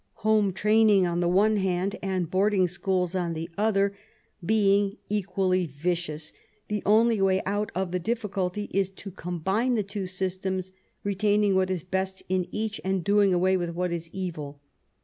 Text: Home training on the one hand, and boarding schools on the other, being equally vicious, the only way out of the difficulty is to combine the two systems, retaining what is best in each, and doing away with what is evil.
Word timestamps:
Home 0.25 0.51
training 0.51 1.05
on 1.05 1.19
the 1.19 1.29
one 1.29 1.57
hand, 1.57 1.95
and 2.01 2.27
boarding 2.27 2.67
schools 2.67 3.13
on 3.13 3.33
the 3.35 3.51
other, 3.55 3.95
being 4.43 4.97
equally 5.09 5.67
vicious, 5.67 6.33
the 6.69 6.81
only 6.87 7.21
way 7.21 7.39
out 7.45 7.71
of 7.75 7.91
the 7.91 7.99
difficulty 7.99 8.63
is 8.73 8.89
to 8.89 9.11
combine 9.11 9.75
the 9.75 9.83
two 9.83 10.07
systems, 10.07 10.71
retaining 11.03 11.53
what 11.53 11.69
is 11.69 11.83
best 11.83 12.23
in 12.29 12.47
each, 12.51 12.81
and 12.83 13.03
doing 13.03 13.31
away 13.31 13.55
with 13.55 13.75
what 13.75 13.91
is 13.91 14.09
evil. 14.11 14.59